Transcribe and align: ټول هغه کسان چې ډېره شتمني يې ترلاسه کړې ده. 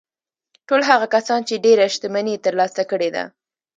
ټول 0.67 0.81
هغه 0.89 1.07
کسان 1.15 1.39
چې 1.47 1.63
ډېره 1.65 1.83
شتمني 1.93 2.33
يې 2.35 2.43
ترلاسه 2.45 2.83
کړې 2.91 3.09
ده. 3.15 3.23